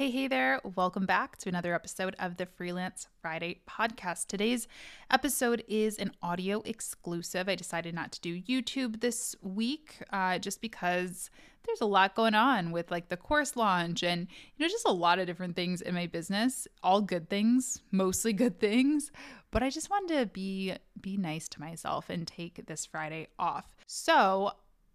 [0.00, 0.62] Hey, hey there.
[0.64, 4.28] Welcome back to another episode of the Freelance Friday podcast.
[4.28, 4.66] Today's
[5.10, 7.50] episode is an audio exclusive.
[7.50, 11.28] I decided not to do YouTube this week uh, just because
[11.66, 14.90] there's a lot going on with like the course launch and, you know, just a
[14.90, 19.12] lot of different things in my business, all good things, mostly good things.
[19.50, 23.76] But I just wanted to be be nice to myself and take this Friday off.
[23.86, 24.52] So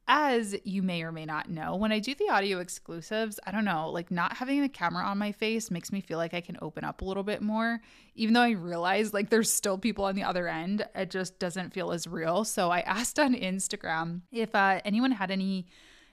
[0.08, 3.66] as you may or may not know, when I do the audio exclusives, I don't
[3.66, 6.58] know, like not having the camera on my face makes me feel like I can
[6.62, 7.82] open up a little bit more.
[8.13, 11.74] Even though I realize like there's still people on the other end, it just doesn't
[11.74, 12.43] feel as real.
[12.43, 15.65] So I asked on Instagram if uh, anyone had any,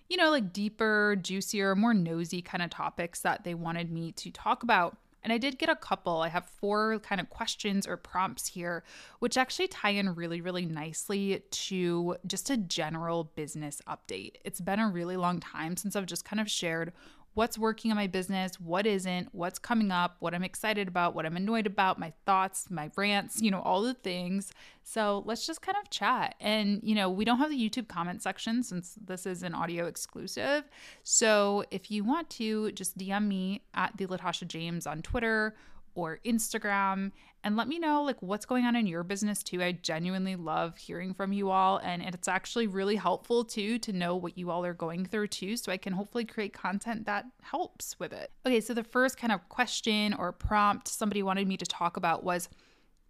[0.09, 4.31] you know, like deeper, juicier, more nosy kind of topics that they wanted me to
[4.31, 4.97] talk about.
[5.23, 6.21] And I did get a couple.
[6.21, 8.83] I have four kind of questions or prompts here,
[9.21, 14.37] which actually tie in really, really nicely to just a general business update.
[14.45, 16.93] It's been a really long time since I've just kind of shared
[17.35, 21.25] what's working in my business, what isn't, what's coming up, what I'm excited about, what
[21.25, 24.53] I'm annoyed about, my thoughts, my rants, you know, all the things.
[24.83, 26.35] So let's just kind of chat.
[26.41, 29.87] And, you know, we don't have the YouTube comment section since this is an audio
[29.87, 30.65] exclusive.
[31.05, 35.55] So if you want to, just DM me at the Latasha James on Twitter
[35.95, 37.13] or Instagram
[37.45, 39.63] and let me know like what's going on in your business too.
[39.63, 44.17] I genuinely love hearing from you all and it's actually really helpful too to know
[44.17, 47.99] what you all are going through too so I can hopefully create content that helps
[47.99, 48.31] with it.
[48.47, 52.25] Okay, so the first kind of question or prompt somebody wanted me to talk about
[52.25, 52.49] was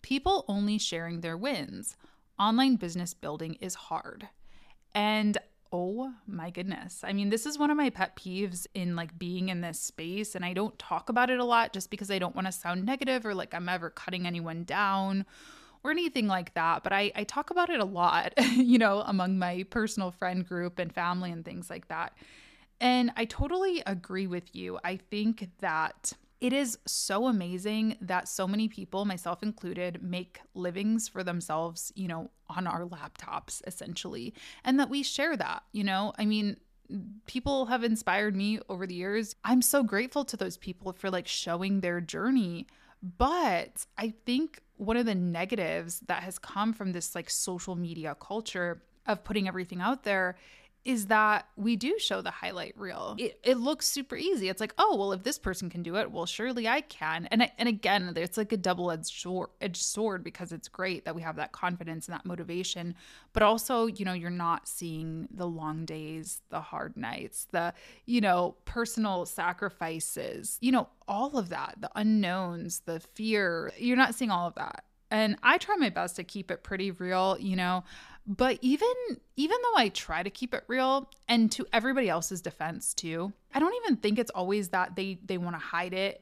[0.00, 1.96] people only sharing their wins.
[2.38, 4.28] Online business building is hard.
[4.94, 5.38] And
[5.74, 7.00] Oh my goodness.
[7.02, 10.34] I mean, this is one of my pet peeves in like being in this space.
[10.34, 12.84] And I don't talk about it a lot just because I don't want to sound
[12.84, 15.24] negative or like I'm ever cutting anyone down
[15.82, 16.82] or anything like that.
[16.82, 20.78] But I, I talk about it a lot, you know, among my personal friend group
[20.78, 22.12] and family and things like that.
[22.78, 24.78] And I totally agree with you.
[24.84, 31.06] I think that it is so amazing that so many people, myself included, make livings
[31.06, 36.12] for themselves, you know, on our laptops essentially, and that we share that, you know?
[36.18, 36.56] I mean,
[37.26, 39.36] people have inspired me over the years.
[39.44, 42.66] I'm so grateful to those people for like showing their journey.
[43.18, 48.16] But I think one of the negatives that has come from this like social media
[48.18, 50.36] culture of putting everything out there
[50.84, 53.14] is that we do show the highlight reel.
[53.18, 54.48] It, it looks super easy.
[54.48, 57.26] It's like, oh, well, if this person can do it, well, surely I can.
[57.30, 59.12] And and again, it's like a double edged
[59.76, 62.94] sword because it's great that we have that confidence and that motivation,
[63.32, 67.74] but also, you know, you're not seeing the long days, the hard nights, the
[68.06, 73.72] you know, personal sacrifices, you know, all of that, the unknowns, the fear.
[73.78, 74.84] You're not seeing all of that.
[75.12, 77.84] And I try my best to keep it pretty real, you know.
[78.26, 78.88] But even
[79.36, 83.60] even though I try to keep it real and to everybody else's defense too, I
[83.60, 86.20] don't even think it's always that they they want to hide it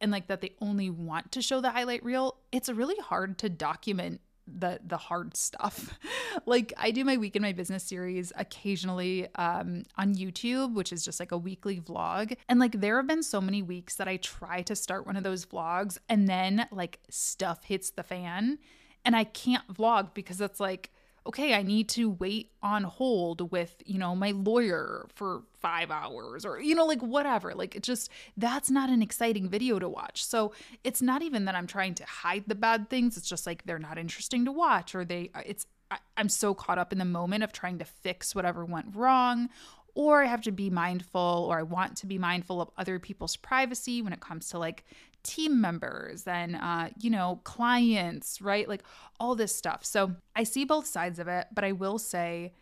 [0.00, 2.36] and like that they only want to show the highlight reel.
[2.52, 5.98] It's really hard to document the the hard stuff.
[6.46, 11.04] like I do my week in my business series occasionally um, on YouTube, which is
[11.04, 12.36] just like a weekly vlog.
[12.48, 15.22] And like there have been so many weeks that I try to start one of
[15.22, 18.58] those vlogs and then like stuff hits the fan
[19.04, 20.90] and I can't vlog because it's like
[21.26, 26.44] okay, I need to wait on hold with, you know, my lawyer for five hours
[26.44, 27.52] or, you know, like whatever.
[27.54, 30.24] Like it just, that's not an exciting video to watch.
[30.24, 30.52] So
[30.84, 33.16] it's not even that I'm trying to hide the bad things.
[33.16, 36.54] It's just like they're not interesting to watch or they, uh, it's, I, I'm so
[36.54, 39.48] caught up in the moment of trying to fix whatever went wrong
[39.96, 43.36] or I have to be mindful or I want to be mindful of other people's
[43.36, 44.84] privacy when it comes to like
[45.26, 48.82] team members and uh, you know clients right like
[49.18, 52.52] all this stuff so i see both sides of it but i will say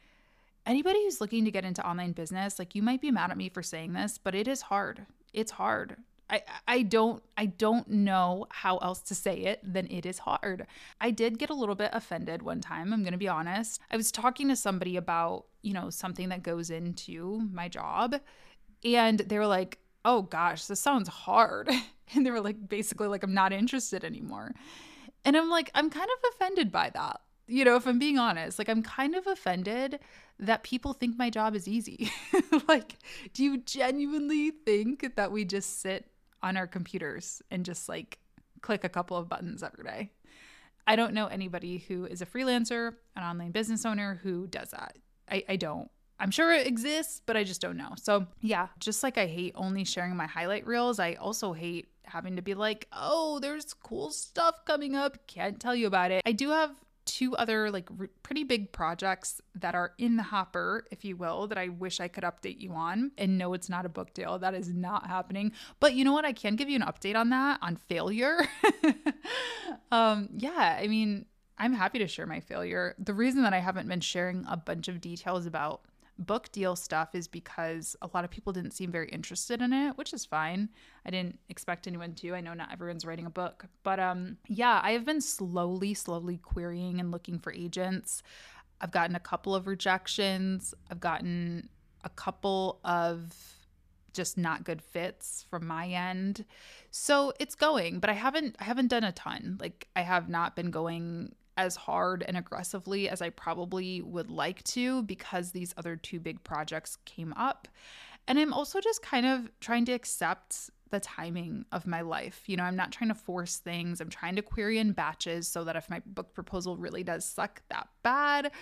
[0.67, 3.49] anybody who's looking to get into online business like you might be mad at me
[3.49, 5.97] for saying this but it is hard it's hard
[6.31, 10.67] I, I don't I don't know how else to say it than it is hard.
[11.01, 13.81] I did get a little bit offended one time, I'm going to be honest.
[13.91, 18.17] I was talking to somebody about, you know, something that goes into my job
[18.85, 21.71] and they were like, "Oh gosh, this sounds hard."
[22.15, 24.53] And they were like, basically, like, I'm not interested anymore.
[25.25, 27.21] And I'm like, I'm kind of offended by that.
[27.47, 30.01] You know, if I'm being honest, like, I'm kind of offended
[30.39, 32.11] that people think my job is easy.
[32.69, 32.97] like,
[33.33, 36.11] do you genuinely think that we just sit
[36.45, 38.19] on our computers and just like
[38.61, 40.11] click a couple of buttons every day.
[40.87, 44.97] I don't know anybody who is a freelancer, an online business owner who does that.
[45.29, 45.91] I, I don't.
[46.19, 47.93] I'm sure it exists, but I just don't know.
[48.01, 52.37] So, yeah, just like I hate only sharing my highlight reels, I also hate having
[52.37, 55.27] to be like, oh, there's cool stuff coming up.
[55.27, 56.23] Can't tell you about it.
[56.25, 56.71] I do have
[57.05, 61.47] two other like r- pretty big projects that are in the hopper, if you will,
[61.49, 63.13] that I wish I could update you on.
[63.19, 64.39] And no, it's not a book deal.
[64.39, 65.53] That is not happening.
[65.81, 66.25] But you know what?
[66.25, 68.39] I can give you an update on that on failure.
[69.93, 71.27] um, yeah, I mean,
[71.59, 72.95] I'm happy to share my failure.
[72.99, 75.83] The reason that I haven't been sharing a bunch of details about
[76.19, 79.97] book deal stuff is because a lot of people didn't seem very interested in it,
[79.97, 80.69] which is fine.
[81.05, 82.35] I didn't expect anyone to.
[82.35, 86.39] I know not everyone's writing a book, but um yeah, I have been slowly slowly
[86.39, 88.23] querying and looking for agents.
[88.81, 90.75] I've gotten a couple of rejections.
[90.91, 91.69] I've gotten
[92.05, 93.33] a couple of
[94.13, 96.45] just not good fits from my end.
[96.91, 99.59] So it's going, but I haven't I haven't done a ton.
[99.61, 104.63] Like I have not been going as hard and aggressively as I probably would like
[104.65, 107.69] to because these other two big projects came up.
[108.27, 112.43] And I'm also just kind of trying to accept the timing of my life.
[112.47, 114.01] You know, I'm not trying to force things.
[114.01, 117.63] I'm trying to query in batches so that if my book proposal really does suck
[117.69, 118.53] that bad,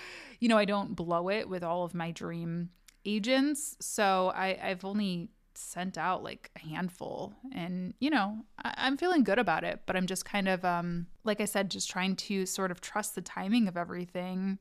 [0.40, 2.70] you know, I don't blow it with all of my dream
[3.04, 3.76] agents.
[3.80, 5.28] So I, I've only
[5.58, 7.32] sent out like a handful.
[7.52, 11.06] And you know I- am feeling good about it but i'm just kind of um
[11.24, 14.58] like i said just trying to sort of trust the timing of everything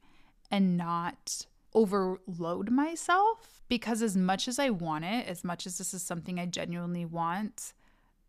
[0.50, 5.94] and not overload myself because as much as i want it as much as this
[5.94, 7.74] is something i genuinely want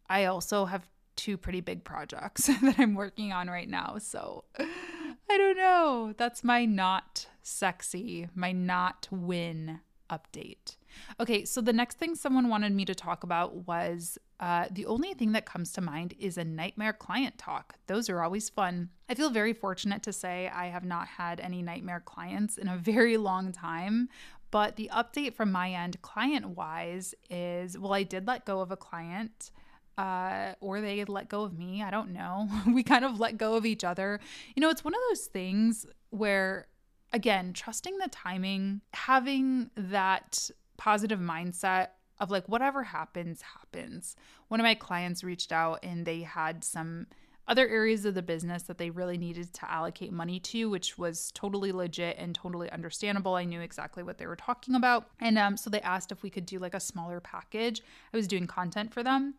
[0.09, 3.97] i also have two pretty big projects that i'm working on right now.
[3.99, 6.15] So i don't know.
[6.17, 9.81] That's my not sexy my not win
[10.11, 10.77] update.
[11.21, 15.15] Okay, so the next thing someone wanted me to talk about was uh, the only
[15.15, 17.77] thing that comes to mind is a nightmare client talk.
[17.87, 18.91] Those are always fun.
[19.09, 22.77] I feel very fortunate to say I have not had any nightmare clients in a
[22.93, 24.09] very long time.
[24.51, 28.71] But the update from my end, client wise, is well, I did let go of
[28.71, 29.51] a client.
[29.99, 31.83] Uh, or they let go of me.
[31.83, 32.49] I don't know.
[32.67, 34.21] we kind of let go of each other.
[34.57, 36.67] You know, it's one of those things where
[37.13, 40.51] again, trusting the timing, having that
[40.83, 44.17] positive mindset of like whatever happens, happens.
[44.49, 47.07] One of my clients reached out and they had some
[47.47, 51.31] other areas of the business that they really needed to allocate money to, which was
[51.37, 53.37] totally legit and totally understandable.
[53.37, 55.07] I knew exactly what they were talking about.
[55.21, 57.81] And um, so they asked if we could do like a smaller package.
[58.13, 59.35] I was doing content for them.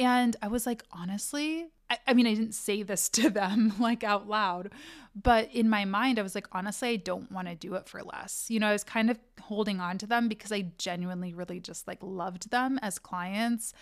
[0.00, 4.02] And I was like, honestly, I, I, mean, I didn't say this to them like
[4.02, 4.70] out loud,
[5.14, 8.02] but in my mind, I was like, honestly, I don't want to do it for
[8.02, 8.46] less.
[8.48, 11.86] You know, I was kind of holding on to them because I genuinely really just
[11.86, 13.74] like loved them as clients.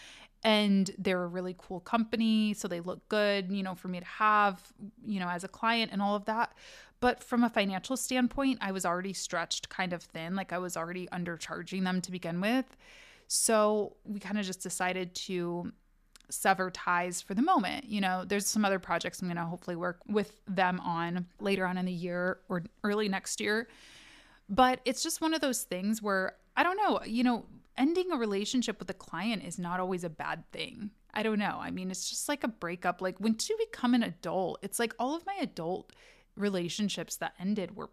[0.45, 2.55] And they're a really cool company.
[2.55, 4.63] So they look good, you know, for me to have,
[5.05, 6.53] you know, as a client and all of that.
[7.01, 10.35] But from a financial standpoint, I was already stretched kind of thin.
[10.35, 12.77] Like I was already undercharging them to begin with.
[13.29, 15.73] So we kind of just decided to
[16.31, 17.87] sever ties for the moment.
[17.87, 21.67] You know, there's some other projects I'm going to hopefully work with them on later
[21.67, 23.69] on in the year or early next year.
[24.49, 27.47] But it's just one of those things where I don't know, you know,
[27.77, 30.91] ending a relationship with a client is not always a bad thing.
[31.15, 31.59] I don't know.
[31.61, 33.01] I mean, it's just like a breakup.
[33.01, 35.93] Like once you become an adult, it's like all of my adult
[36.37, 37.91] relationships that ended were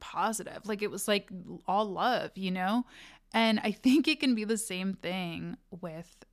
[0.00, 0.66] positive.
[0.66, 1.30] Like it was like
[1.66, 2.84] all love, you know?
[3.32, 6.24] And I think it can be the same thing with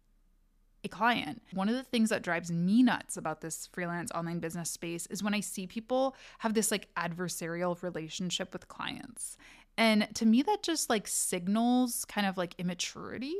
[0.86, 1.42] a client.
[1.54, 5.24] One of the things that drives me nuts about this freelance online business space is
[5.24, 9.38] when I see people have this like adversarial relationship with clients.
[9.78, 13.36] And to me, that just like signals kind of like immaturity.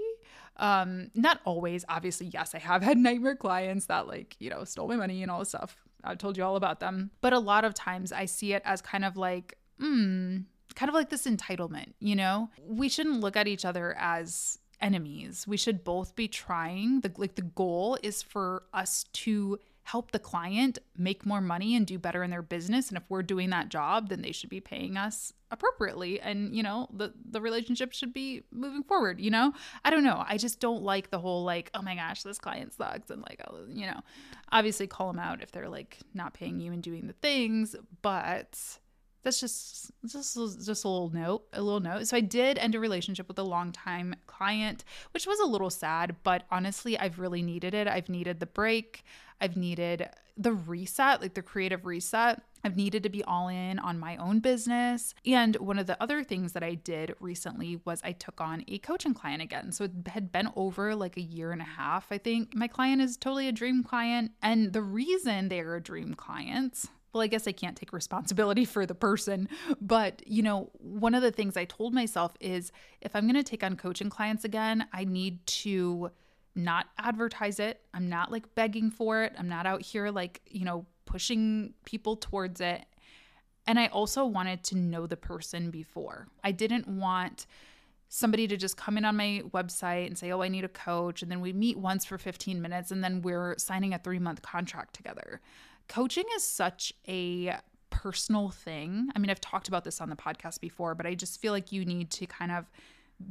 [0.58, 4.88] Um, not always, obviously, yes, I have had nightmare clients that like, you know, stole
[4.88, 5.78] my money and all this stuff.
[6.04, 7.12] I've told you all about them.
[7.22, 10.40] But a lot of times I see it as kind of like, hmm,
[10.76, 12.50] kind of like this entitlement, you know?
[12.68, 15.46] We shouldn't look at each other as enemies.
[15.48, 17.02] We should both be trying.
[17.02, 21.86] The like the goal is for us to help the client make more money and
[21.86, 22.90] do better in their business.
[22.90, 26.20] And if we're doing that job then they should be paying us appropriately.
[26.20, 29.54] And you know the the relationship should be moving forward you know?
[29.84, 30.24] I don't know.
[30.28, 33.42] I just don't like the whole like oh my gosh this client sucks and like
[33.48, 34.02] oh, you know
[34.52, 37.76] obviously call them out if they're like not paying you and doing the things.
[38.02, 38.80] But
[39.26, 42.80] that's just just just a little note a little note so i did end a
[42.80, 47.74] relationship with a longtime client which was a little sad but honestly i've really needed
[47.74, 49.04] it i've needed the break
[49.42, 54.00] i've needed the reset like the creative reset I've needed to be all in on
[54.00, 55.14] my own business.
[55.24, 58.80] And one of the other things that I did recently was I took on a
[58.80, 59.72] coaching client again.
[59.72, 62.56] So it had been over like a year and a half, I think.
[62.56, 64.32] My client is totally a dream client.
[64.42, 68.86] And the reason they're a dream client well, I guess I can't take responsibility for
[68.86, 69.48] the person,
[69.80, 73.44] but you know, one of the things I told myself is if I'm going to
[73.44, 76.12] take on coaching clients again, I need to
[76.56, 77.82] not advertise it.
[77.94, 79.34] I'm not like begging for it.
[79.38, 82.86] I'm not out here like, you know, pushing people towards it.
[83.66, 86.28] And I also wanted to know the person before.
[86.44, 87.48] I didn't want
[88.10, 91.22] somebody to just come in on my website and say, Oh, I need a coach.
[91.22, 94.42] And then we meet once for 15 minutes and then we're signing a three month
[94.42, 95.42] contract together
[95.88, 97.58] coaching is such a
[97.90, 99.10] personal thing.
[99.16, 101.72] I mean, I've talked about this on the podcast before, but I just feel like
[101.72, 102.66] you need to kind of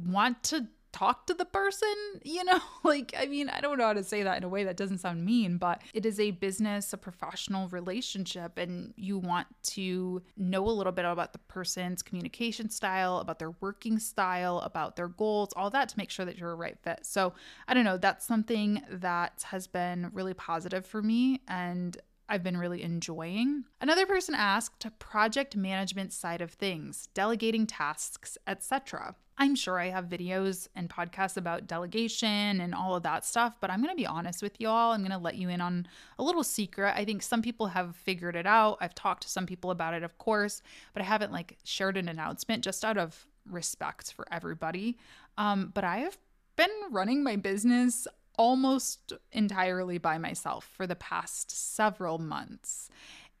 [0.05, 1.93] want to talk to the person,
[2.23, 2.59] you know?
[2.83, 4.99] Like, I mean, I don't know how to say that in a way that doesn't
[4.99, 10.67] sound mean, but it is a business, a professional relationship, and you want to know
[10.67, 15.49] a little bit about the person's communication style, about their working style, about their goals,
[15.55, 16.99] all that to make sure that you're a right fit.
[17.01, 17.33] So,
[17.67, 21.41] I don't know, that's something that has been really positive for me.
[21.47, 21.97] And
[22.27, 23.65] I've been really enjoying.
[23.79, 29.15] Another person asked project management side of things, delegating tasks, etc.
[29.37, 33.69] I'm sure I have videos and podcasts about delegation and all of that stuff, but
[33.69, 34.93] I'm going to be honest with y'all.
[34.93, 36.93] I'm going to let you in on a little secret.
[36.95, 38.77] I think some people have figured it out.
[38.79, 40.61] I've talked to some people about it, of course,
[40.93, 44.97] but I haven't like shared an announcement just out of respect for everybody.
[45.37, 46.17] Um, but I have
[46.55, 52.89] been running my business almost entirely by myself for the past several months.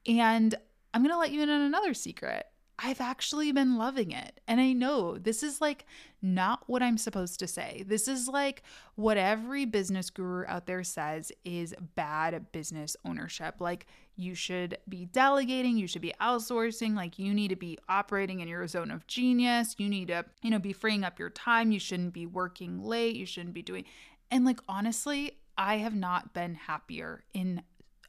[0.07, 0.55] And
[0.93, 2.45] I'm going to let you in on another secret.
[2.77, 4.41] I've actually been loving it.
[4.47, 5.85] And I know this is like
[6.21, 7.85] not what I'm supposed to say.
[7.87, 8.63] This is like
[8.95, 13.55] what every business guru out there says is bad business ownership.
[13.59, 13.87] Like
[14.17, 18.47] you should be delegating, you should be outsourcing, like you need to be operating in
[18.49, 19.75] your zone of genius.
[19.77, 21.71] You need to, you know, be freeing up your time.
[21.71, 23.15] You shouldn't be working late.
[23.15, 23.85] You shouldn't be doing
[24.35, 27.61] and like honestly, I have not been happier in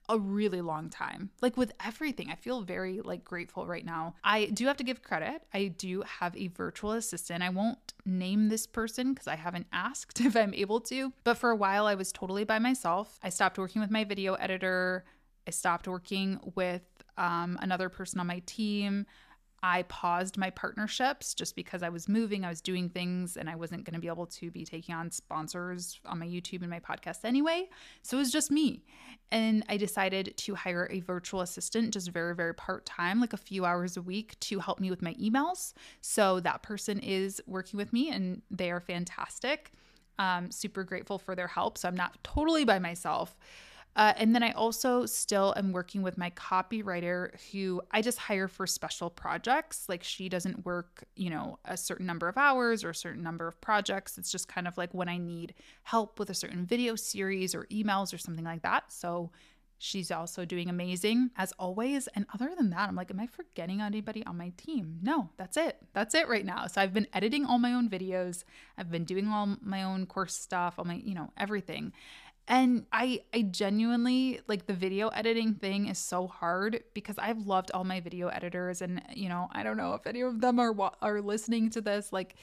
[0.09, 1.31] a really long time.
[1.41, 4.17] Like with everything, I feel very like grateful right now.
[4.25, 5.43] I do have to give credit.
[5.55, 7.45] I do have a virtual assistant.
[7.45, 11.51] I won't name this person because I haven't asked if I'm able to, but for
[11.51, 13.21] a while I was totally by myself.
[13.23, 15.05] I stopped working with my video editor.
[15.47, 16.83] I stopped working with
[17.17, 19.07] um, another person on my team.
[19.63, 23.57] I paused my partnerships just because I was moving, I was doing things, and I
[23.57, 26.81] wasn't going to be able to be taking on sponsors on my YouTube and my
[26.81, 27.69] podcast anyway.
[28.03, 28.85] So it was just me.
[29.33, 33.39] And I decided to hire a virtual assistant, just very, very part time, like a
[33.39, 35.73] few hours a week, to help me with my emails.
[36.01, 39.73] So that person is working with me, and they are fantastic.
[40.19, 41.77] Um, super grateful for their help.
[41.77, 43.37] So I'm not totally by myself.
[43.97, 48.47] Uh, and then I also still am working with my copywriter who I just hire
[48.47, 49.89] for special projects.
[49.89, 53.49] Like she doesn't work, you know, a certain number of hours or a certain number
[53.49, 54.19] of projects.
[54.19, 57.65] It's just kind of like when I need help with a certain video series or
[57.73, 58.93] emails or something like that.
[58.93, 59.31] So
[59.79, 62.07] she's also doing amazing as always.
[62.09, 64.99] And other than that, I'm like, am I forgetting anybody on my team?
[65.03, 65.79] No, that's it.
[65.95, 66.67] That's it right now.
[66.67, 68.45] So I've been editing all my own videos.
[68.77, 71.93] I've been doing all my own course stuff, all my, you know, everything.
[72.49, 77.73] And I I genuinely like the video editing thing is so hard because I've loved
[77.73, 80.75] all my video editors and you know, I don't know if any of them are
[81.03, 82.37] are listening to this like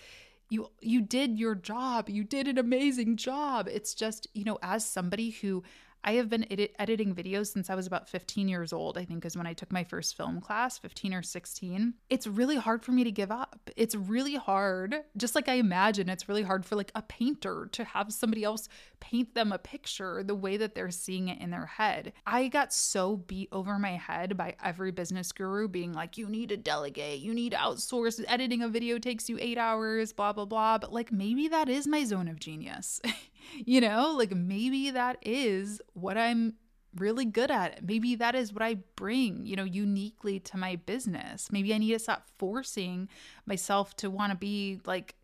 [0.50, 2.10] you you did your job.
[2.10, 3.68] You did an amazing job.
[3.72, 5.64] It's just, you know, as somebody who
[6.04, 9.26] I have been edit- editing videos since I was about 15 years old, I think
[9.26, 11.94] is when I took my first film class, 15 or 16.
[12.10, 13.70] It's really hard for me to give up.
[13.76, 17.84] It's really hard, just like I imagine it's really hard for like a painter to
[17.84, 18.68] have somebody else
[19.00, 22.14] paint them a picture the way that they're seeing it in their head.
[22.26, 26.50] I got so beat over my head by every business guru being like, you need
[26.50, 30.46] to delegate, you need to outsource, editing a video takes you eight hours, blah, blah,
[30.46, 30.78] blah.
[30.78, 33.02] But like maybe that is my zone of genius.
[33.66, 36.56] you know, like maybe that is what I'm
[36.96, 37.84] really good at.
[37.86, 41.52] Maybe that is what I bring, you know, uniquely to my business.
[41.52, 43.10] Maybe I need to stop forcing
[43.46, 45.16] myself to want to be like,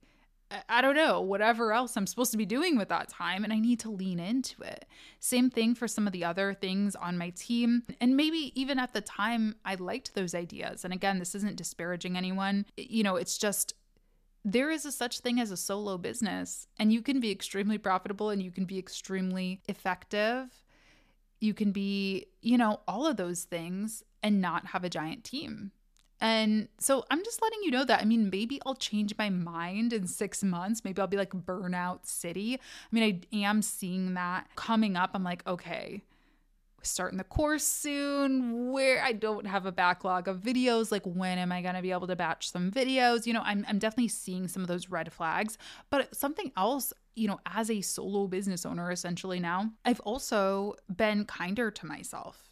[0.67, 3.59] I don't know, whatever else I'm supposed to be doing with that time, and I
[3.59, 4.85] need to lean into it.
[5.19, 7.83] Same thing for some of the other things on my team.
[8.01, 10.83] And maybe even at the time, I liked those ideas.
[10.83, 12.65] And again, this isn't disparaging anyone.
[12.77, 13.75] You know, it's just
[14.45, 18.29] there is a such thing as a solo business and you can be extremely profitable
[18.29, 20.47] and you can be extremely effective.
[21.39, 25.71] You can be you know all of those things and not have a giant team.
[26.21, 29.93] And so i'm just letting you know that i mean maybe i'll change my mind
[29.93, 30.83] in six months.
[30.83, 32.55] Maybe i'll be like burnout city.
[32.55, 32.59] I
[32.91, 35.11] mean i am seeing that coming up.
[35.13, 36.03] I'm like okay
[36.83, 40.91] starting the course soon where I don't have a backlog of videos.
[40.91, 43.25] Like, when am I going to be able to batch some videos?
[43.25, 45.57] You know, I'm, I'm definitely seeing some of those red flags.
[45.89, 51.25] But something else, you know, as a solo business owner, essentially now, I've also been
[51.25, 52.49] kinder to myself.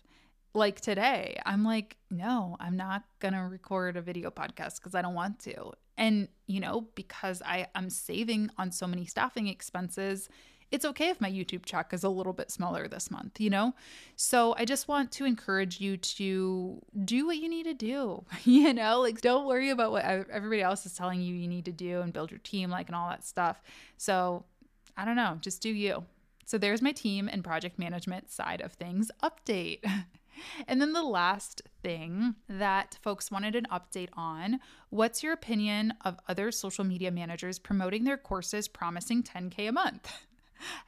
[0.53, 5.01] Like today, I'm like, no, I'm not going to record a video podcast because I
[5.01, 5.71] don't want to.
[5.97, 10.29] And, you know, because I, I'm saving on so many staffing expenses
[10.71, 13.73] it's okay if my YouTube check is a little bit smaller this month, you know?
[14.15, 18.73] So I just want to encourage you to do what you need to do, you
[18.73, 18.99] know?
[19.01, 22.11] Like, don't worry about what everybody else is telling you you need to do and
[22.11, 23.61] build your team, like, and all that stuff.
[23.97, 24.43] So
[24.97, 26.03] I don't know, just do you.
[26.45, 29.79] So there's my team and project management side of things update.
[30.67, 34.59] And then the last thing that folks wanted an update on
[34.89, 40.11] what's your opinion of other social media managers promoting their courses promising 10K a month?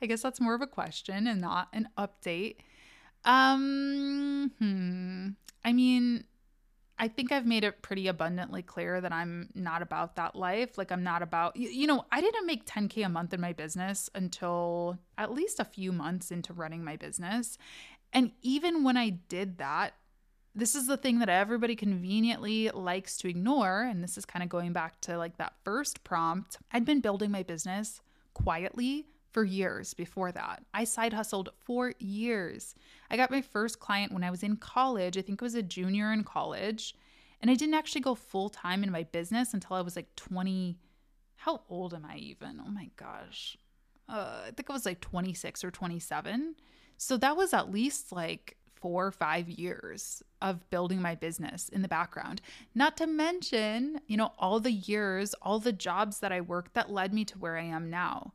[0.01, 2.57] I guess that's more of a question and not an update.
[3.25, 5.29] Um, hmm.
[5.63, 6.23] I mean,
[6.97, 10.77] I think I've made it pretty abundantly clear that I'm not about that life.
[10.77, 13.53] Like, I'm not about, you, you, know, I didn't make 10K a month in my
[13.53, 17.57] business until at least a few months into running my business.
[18.11, 19.93] And even when I did that,
[20.53, 23.83] this is the thing that everybody conveniently likes to ignore.
[23.83, 26.57] And this is kind of going back to like that first prompt.
[26.71, 28.01] I'd been building my business
[28.33, 30.63] quietly for years before that.
[30.74, 32.75] I side hustled for years.
[33.09, 35.17] I got my first client when I was in college.
[35.17, 36.95] I think I was a junior in college.
[37.41, 40.77] And I didn't actually go full time in my business until I was like 20.
[41.38, 42.62] How old am I even?
[42.65, 43.57] Oh my gosh.
[44.09, 46.55] Uh, I think I was like 26 or 27.
[46.98, 51.81] So that was at least like four or five years of building my business in
[51.81, 52.41] the background.
[52.74, 56.91] Not to mention, you know, all the years, all the jobs that I worked that
[56.91, 58.33] led me to where I am now.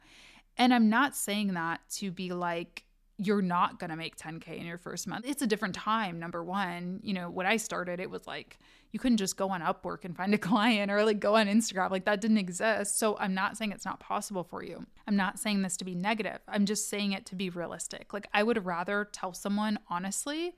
[0.56, 2.84] And I'm not saying that to be like,
[3.16, 5.24] you're not going to make 10K in your first month.
[5.26, 7.00] It's a different time, number one.
[7.02, 8.58] You know, when I started, it was like
[8.90, 11.90] you couldn't just go on Upwork and find a client or like go on Instagram.
[11.90, 12.98] Like that didn't exist.
[12.98, 14.84] So I'm not saying it's not possible for you.
[15.06, 16.38] I'm not saying this to be negative.
[16.48, 18.12] I'm just saying it to be realistic.
[18.12, 20.56] Like I would rather tell someone honestly,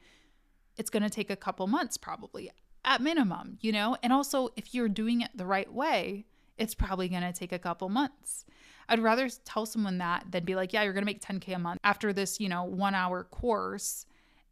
[0.79, 2.51] it's going to take a couple months probably
[2.85, 3.97] at minimum, you know?
[4.03, 6.25] And also, if you're doing it the right way,
[6.57, 8.47] it's probably going to take a couple months.
[8.89, 11.59] I'd rather tell someone that than be like, yeah, you're going to make 10K a
[11.59, 14.07] month after this, you know, one hour course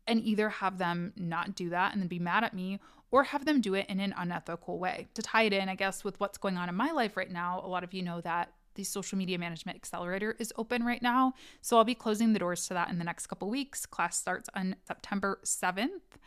[0.06, 2.78] and either have them not do that and then be mad at me
[3.10, 5.06] or have them do it in an unethical way.
[5.14, 7.60] To tie it in, I guess, with what's going on in my life right now,
[7.64, 11.34] a lot of you know that the social media management accelerator is open right now.
[11.60, 13.86] So I'll be closing the doors to that in the next couple weeks.
[13.86, 16.18] Class starts on September 7th.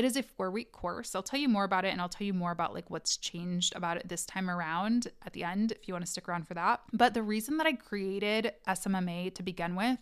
[0.00, 1.14] It is a four week course.
[1.14, 3.74] I'll tell you more about it and I'll tell you more about like what's changed
[3.76, 6.54] about it this time around at the end if you want to stick around for
[6.54, 6.80] that.
[6.90, 9.98] But the reason that I created SMMA to begin with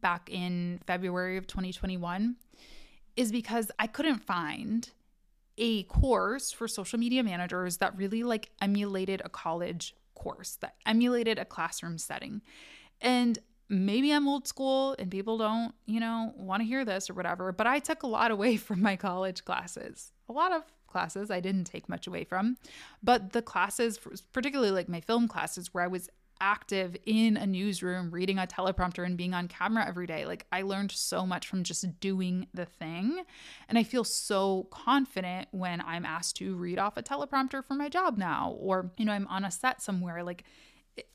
[0.00, 2.36] back in February of 2021
[3.16, 4.88] is because I couldn't find
[5.58, 11.40] a course for social media managers that really like emulated a college course, that emulated
[11.40, 12.40] a classroom setting.
[13.00, 17.14] And maybe I'm old school and people don't, you know, want to hear this or
[17.14, 20.12] whatever, but I took a lot away from my college classes.
[20.28, 22.56] A lot of classes I didn't take much away from,
[23.02, 23.98] but the classes,
[24.32, 26.08] particularly like my film classes where I was
[26.40, 30.26] active in a newsroom, reading a teleprompter and being on camera every day.
[30.26, 33.22] Like I learned so much from just doing the thing.
[33.68, 37.88] And I feel so confident when I'm asked to read off a teleprompter for my
[37.88, 40.22] job now, or, you know, I'm on a set somewhere.
[40.22, 40.44] Like,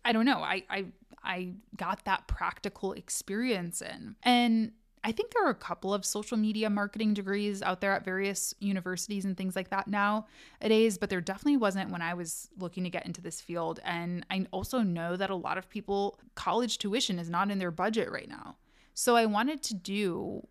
[0.04, 0.40] I don't know.
[0.40, 0.86] I, I
[1.24, 4.16] I got that practical experience in.
[4.24, 4.72] And
[5.04, 8.54] I think there are a couple of social media marketing degrees out there at various
[8.60, 12.90] universities and things like that nowadays, but there definitely wasn't when I was looking to
[12.90, 13.80] get into this field.
[13.84, 17.72] And I also know that a lot of people, college tuition is not in their
[17.72, 18.58] budget right now.
[18.94, 20.46] So I wanted to do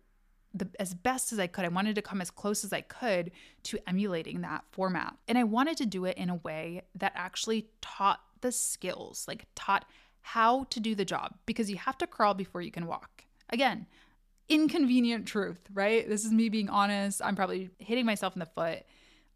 [0.53, 1.65] the, as best as I could.
[1.65, 3.31] I wanted to come as close as I could
[3.63, 5.15] to emulating that format.
[5.27, 9.45] And I wanted to do it in a way that actually taught the skills, like
[9.53, 9.85] taught
[10.33, 13.23] how to do the job because you have to crawl before you can walk.
[13.49, 13.87] Again,
[14.47, 16.07] inconvenient truth, right?
[16.07, 17.21] This is me being honest.
[17.23, 18.83] I'm probably hitting myself in the foot.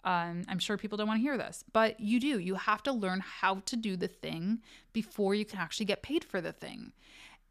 [0.04, 2.38] Um, I'm sure people don't want to hear this, but you do.
[2.40, 6.24] You have to learn how to do the thing before you can actually get paid
[6.24, 6.92] for the thing.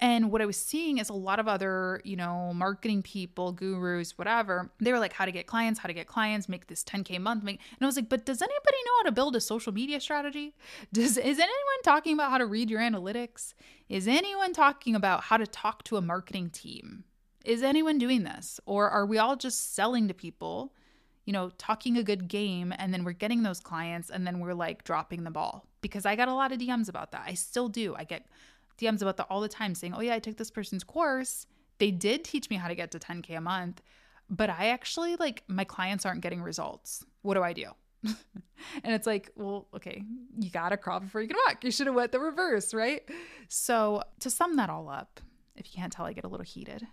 [0.03, 4.19] And what I was seeing is a lot of other, you know, marketing people, gurus,
[4.19, 7.19] whatever, they were like, how to get clients, how to get clients, make this 10K
[7.19, 7.47] a month.
[7.47, 10.57] And I was like, but does anybody know how to build a social media strategy?
[10.93, 13.55] Does is anyone talking about how to read your analytics?
[13.89, 17.05] Is anyone talking about how to talk to a marketing team?
[17.45, 18.59] Is anyone doing this?
[18.67, 20.75] Or are we all just selling to people,
[21.27, 24.53] you know, talking a good game and then we're getting those clients and then we're
[24.53, 25.69] like dropping the ball?
[25.81, 27.23] Because I got a lot of DMs about that.
[27.25, 27.95] I still do.
[27.95, 28.27] I get
[28.83, 31.47] DMs about that all the time saying, oh, yeah, I took this person's course.
[31.79, 33.83] they did teach me how to get to 10K a month,
[34.29, 37.05] but I actually like my clients aren't getting results.
[37.23, 37.67] What do I do?
[38.05, 40.03] and it's like, well, okay,
[40.39, 41.63] you gotta crawl before you can walk.
[41.65, 43.03] You should have went the reverse, right?
[43.49, 45.21] So to sum that all up,
[45.57, 46.87] if you can't tell, I get a little heated.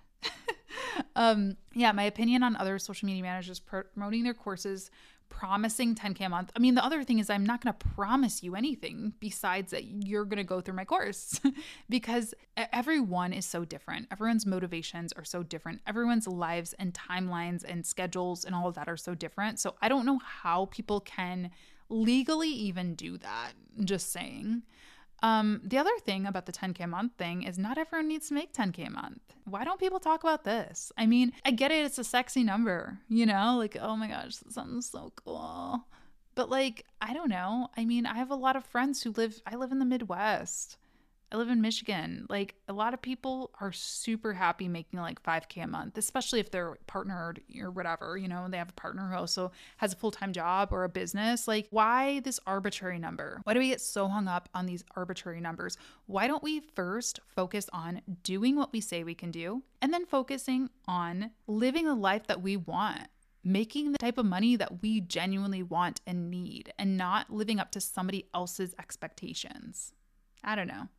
[1.15, 4.89] Um, yeah, my opinion on other social media managers promoting their courses
[5.29, 6.51] promising 10K a month.
[6.55, 9.85] I mean, the other thing is, I'm not going to promise you anything besides that
[9.85, 11.39] you're going to go through my course
[11.89, 14.07] because everyone is so different.
[14.11, 15.81] Everyone's motivations are so different.
[15.87, 19.59] Everyone's lives and timelines and schedules and all of that are so different.
[19.59, 21.51] So I don't know how people can
[21.89, 23.51] legally even do that.
[23.83, 24.63] Just saying.
[25.21, 28.33] Um, the other thing about the 10K a month thing is not everyone needs to
[28.33, 29.21] make 10K a month.
[29.45, 30.91] Why don't people talk about this?
[30.97, 34.37] I mean, I get it, it's a sexy number, you know, like, oh my gosh,
[34.37, 35.83] that sounds so cool.
[36.35, 37.67] But like, I don't know.
[37.75, 40.77] I mean, I have a lot of friends who live, I live in the Midwest.
[41.31, 42.25] I live in Michigan.
[42.27, 46.49] Like a lot of people are super happy making like 5K a month, especially if
[46.49, 50.11] they're partnered or whatever, you know, they have a partner who also has a full
[50.11, 51.47] time job or a business.
[51.47, 53.41] Like, why this arbitrary number?
[53.43, 55.77] Why do we get so hung up on these arbitrary numbers?
[56.07, 60.05] Why don't we first focus on doing what we say we can do and then
[60.05, 63.07] focusing on living the life that we want?
[63.41, 67.71] making the type of money that we genuinely want and need and not living up
[67.71, 69.93] to somebody else's expectations.
[70.43, 70.89] I don't know.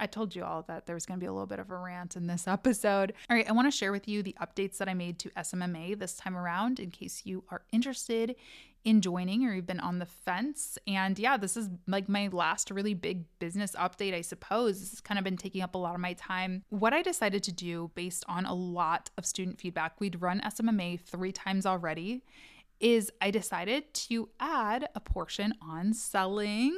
[0.00, 1.76] I told you all that there was going to be a little bit of a
[1.76, 3.12] rant in this episode.
[3.28, 5.98] All right, I want to share with you the updates that I made to SMMA
[5.98, 8.34] this time around in case you are interested
[8.82, 10.78] in joining or you've been on the fence.
[10.86, 14.80] And yeah, this is like my last really big business update, I suppose.
[14.80, 16.64] This has kind of been taking up a lot of my time.
[16.70, 21.00] What I decided to do based on a lot of student feedback, we'd run SMMA
[21.00, 22.22] three times already
[22.80, 26.74] is I decided to add a portion on selling.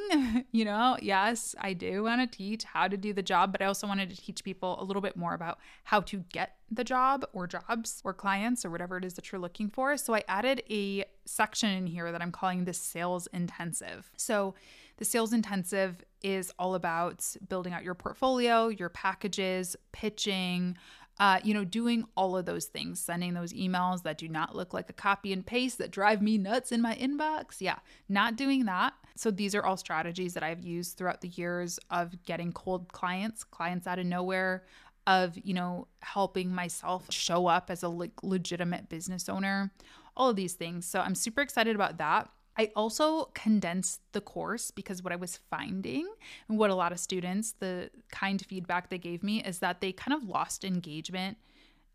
[0.53, 3.67] you know, yes, I do want to teach how to do the job, but I
[3.67, 7.25] also wanted to teach people a little bit more about how to get the job
[7.33, 9.97] or jobs or clients or whatever it is that you're looking for.
[9.97, 14.11] So I added a section in here that I'm calling the sales intensive.
[14.17, 14.55] So
[14.97, 20.77] the sales intensive is all about building out your portfolio, your packages, pitching,
[21.21, 24.73] uh, you know, doing all of those things, sending those emails that do not look
[24.73, 27.61] like a copy and paste that drive me nuts in my inbox.
[27.61, 28.95] Yeah, not doing that.
[29.15, 33.45] So these are all strategies that I've used throughout the years of getting cold clients,
[33.45, 34.65] clients out of nowhere,
[35.07, 39.71] of, you know, helping myself show up as a like legitimate business owner,
[40.17, 40.87] all of these things.
[40.87, 42.31] So I'm super excited about that.
[42.57, 46.07] I also condensed the course because what I was finding
[46.49, 49.93] and what a lot of students, the kind feedback they gave me is that they
[49.93, 51.39] kind of lost engagement,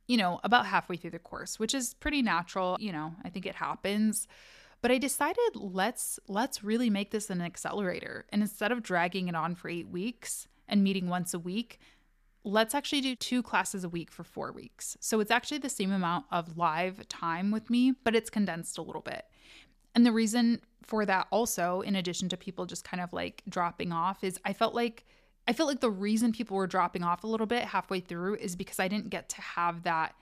[0.07, 2.77] you know, about halfway through the course, which is pretty natural.
[2.79, 4.27] You know, I think it happens.
[4.81, 8.25] But I decided let's let's really make this an accelerator.
[8.29, 11.79] And instead of dragging it on for 8 weeks and meeting once a week,
[12.43, 14.97] let's actually do two classes a week for 4 weeks.
[14.99, 18.81] So it's actually the same amount of live time with me, but it's condensed a
[18.81, 19.25] little bit.
[19.97, 23.91] And the reason for that also, in addition to people just kind of like dropping
[23.91, 25.05] off, is I felt like
[25.47, 28.55] I felt like the reason people were dropping off a little bit halfway through is
[28.55, 30.13] because I didn't get to have that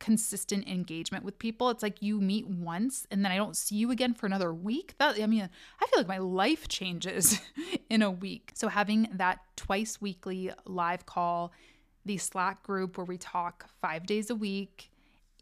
[0.00, 1.70] consistent engagement with people.
[1.70, 4.94] It's like you meet once and then I don't see you again for another week.
[4.98, 5.48] That I mean,
[5.80, 7.40] I feel like my life changes
[7.88, 8.50] in a week.
[8.54, 11.52] So having that twice weekly live call,
[12.04, 14.89] the Slack group where we talk 5 days a week,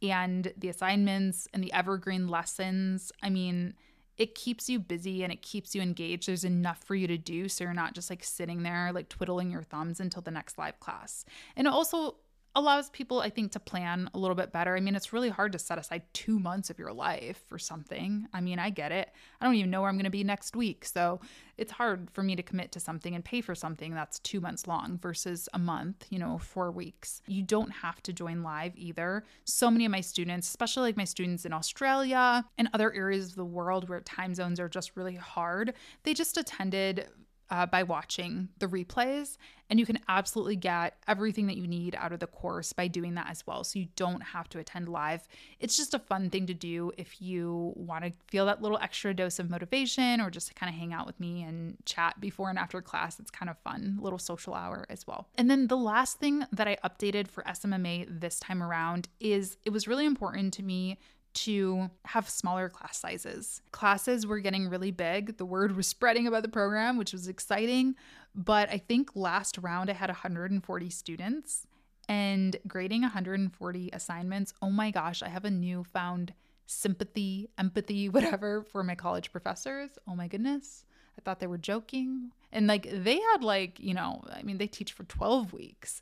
[0.02, 3.12] and the assignments and the evergreen lessons.
[3.22, 3.74] I mean,
[4.16, 6.28] it keeps you busy and it keeps you engaged.
[6.28, 9.50] There's enough for you to do so you're not just like sitting there like twiddling
[9.50, 11.24] your thumbs until the next live class.
[11.56, 12.16] And also
[12.54, 14.76] allows people, I think, to plan a little bit better.
[14.76, 18.26] I mean, it's really hard to set aside two months of your life for something.
[18.32, 19.10] I mean, I get it.
[19.40, 20.84] I don't even know where I'm going to be next week.
[20.84, 21.20] So
[21.56, 24.66] it's hard for me to commit to something and pay for something that's two months
[24.66, 27.22] long versus a month, you know, four weeks.
[27.26, 29.24] You don't have to join live either.
[29.44, 33.34] So many of my students, especially like my students in Australia and other areas of
[33.36, 37.06] the world where time zones are just really hard, they just attended
[37.50, 39.36] uh, by watching the replays.
[39.70, 43.14] And you can absolutely get everything that you need out of the course by doing
[43.16, 43.64] that as well.
[43.64, 45.28] So you don't have to attend live.
[45.60, 49.12] It's just a fun thing to do if you want to feel that little extra
[49.12, 52.48] dose of motivation or just to kind of hang out with me and chat before
[52.48, 53.20] and after class.
[53.20, 55.28] It's kind of fun, little social hour as well.
[55.34, 59.70] And then the last thing that I updated for SMMA this time around is it
[59.70, 60.98] was really important to me
[61.34, 63.62] to have smaller class sizes.
[63.72, 65.36] Classes were getting really big.
[65.36, 67.94] The word was spreading about the program, which was exciting.
[68.34, 71.66] But I think last round I had 140 students
[72.08, 74.54] and grading 140 assignments.
[74.62, 76.32] Oh my gosh, I have a newfound
[76.66, 79.90] sympathy, empathy, whatever for my college professors.
[80.08, 80.84] Oh my goodness.
[81.18, 82.30] I thought they were joking.
[82.52, 86.00] And like they had like, you know, I mean, they teach for 12 weeks.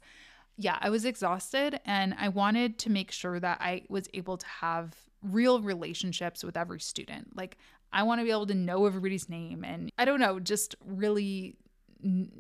[0.59, 4.47] yeah, I was exhausted and I wanted to make sure that I was able to
[4.47, 4.95] have
[5.31, 7.37] real relationships with every student.
[7.37, 7.57] Like,
[7.93, 11.57] I want to be able to know everybody's name and I don't know, just really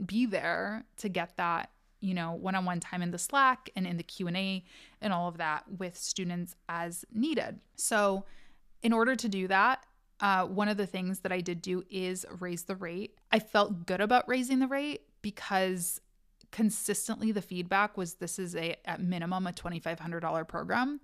[0.05, 1.70] be there to get that
[2.01, 4.62] you know one-on-one time in the slack and in the q&a
[5.01, 7.59] and all of that with students as needed.
[7.77, 8.25] So
[8.83, 9.85] in order to do that
[10.20, 13.18] uh, one of the things that i did do is raise the rate.
[13.33, 16.01] I felt good about raising the rate because
[16.53, 21.01] consistently the feedback was this is a at minimum a $2500 program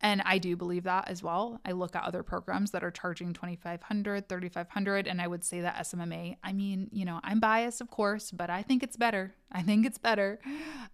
[0.00, 1.60] and I do believe that as well.
[1.64, 5.76] I look at other programs that are charging 2500 3500 and I would say that
[5.76, 9.34] SMMA, I mean, you know, I'm biased, of course, but I think it's better.
[9.50, 10.38] I think it's better.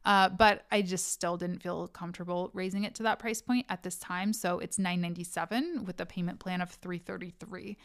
[0.05, 3.83] Uh, but I just still didn't feel comfortable raising it to that price point at
[3.83, 4.33] this time.
[4.33, 7.77] So it's 997 with a payment plan of 333,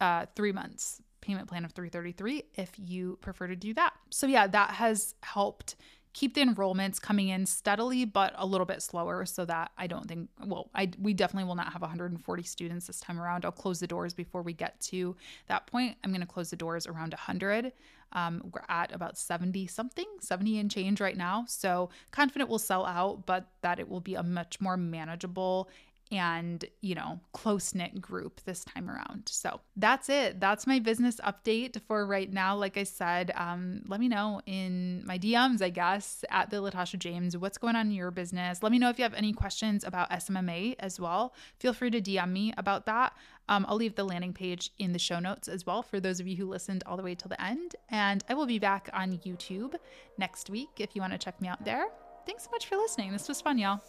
[0.00, 3.92] uh, three months payment plan of 333 if you prefer to do that.
[4.10, 5.76] So yeah, that has helped
[6.18, 10.08] keep the enrollments coming in steadily but a little bit slower so that I don't
[10.08, 13.44] think well I we definitely will not have 140 students this time around.
[13.44, 15.14] I'll close the doors before we get to
[15.46, 15.96] that point.
[16.02, 17.72] I'm going to close the doors around 100.
[18.12, 21.44] Um, we're at about 70 something, 70 and change right now.
[21.46, 25.68] So confident we'll sell out, but that it will be a much more manageable
[26.10, 29.24] and, you know, close knit group this time around.
[29.26, 30.40] So that's it.
[30.40, 32.56] That's my business update for right now.
[32.56, 36.98] Like I said, um, let me know in my DMs, I guess, at the Latasha
[36.98, 38.62] James, what's going on in your business.
[38.62, 41.34] Let me know if you have any questions about SMMA as well.
[41.58, 43.14] Feel free to DM me about that.
[43.48, 46.26] Um, I'll leave the landing page in the show notes as well for those of
[46.26, 47.76] you who listened all the way till the end.
[47.88, 49.74] And I will be back on YouTube
[50.18, 51.86] next week if you want to check me out there.
[52.26, 53.12] Thanks so much for listening.
[53.12, 53.80] This was fun, y'all.